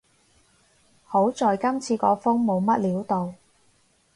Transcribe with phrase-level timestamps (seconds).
[1.05, 3.35] 好在今次個風冇乜料到